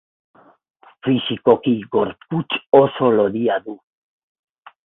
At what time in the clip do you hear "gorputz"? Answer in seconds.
1.97-2.59